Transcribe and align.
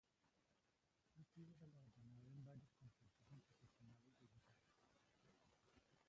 Ha 1.13 1.23
sido 1.23 1.53
galardonado 1.61 2.31
en 2.33 2.43
varios 2.43 2.71
concursos 2.79 3.29
Internacionales 3.29 4.17
de 4.19 4.25
Guitarra. 4.25 4.65